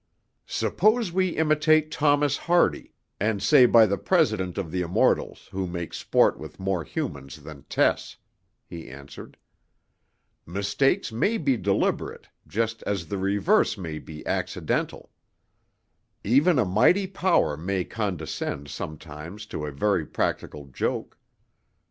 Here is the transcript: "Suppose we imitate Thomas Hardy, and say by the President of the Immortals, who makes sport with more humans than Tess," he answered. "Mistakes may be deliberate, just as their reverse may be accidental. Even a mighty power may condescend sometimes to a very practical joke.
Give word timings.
"Suppose 0.47 1.11
we 1.11 1.37
imitate 1.37 1.91
Thomas 1.91 2.35
Hardy, 2.35 2.91
and 3.19 3.39
say 3.39 3.67
by 3.67 3.85
the 3.85 3.99
President 3.99 4.57
of 4.57 4.71
the 4.71 4.81
Immortals, 4.81 5.47
who 5.51 5.67
makes 5.67 5.95
sport 5.97 6.39
with 6.39 6.59
more 6.59 6.83
humans 6.83 7.43
than 7.43 7.65
Tess," 7.69 8.17
he 8.65 8.89
answered. 8.89 9.37
"Mistakes 10.43 11.11
may 11.11 11.37
be 11.37 11.55
deliberate, 11.55 12.29
just 12.47 12.81
as 12.81 13.09
their 13.09 13.19
reverse 13.19 13.77
may 13.77 13.99
be 13.99 14.25
accidental. 14.25 15.11
Even 16.23 16.57
a 16.57 16.65
mighty 16.65 17.05
power 17.05 17.55
may 17.55 17.83
condescend 17.83 18.69
sometimes 18.69 19.45
to 19.45 19.67
a 19.67 19.71
very 19.71 20.03
practical 20.07 20.65
joke. 20.65 21.15